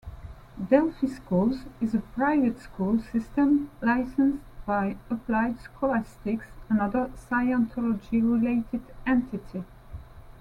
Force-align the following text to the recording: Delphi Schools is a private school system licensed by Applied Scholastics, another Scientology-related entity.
Delphi 0.69 1.05
Schools 1.05 1.65
is 1.79 1.93
a 1.93 1.99
private 1.99 2.59
school 2.59 2.97
system 2.99 3.69
licensed 3.83 4.43
by 4.65 4.97
Applied 5.11 5.59
Scholastics, 5.59 6.47
another 6.71 7.11
Scientology-related 7.15 8.81
entity. 9.05 9.63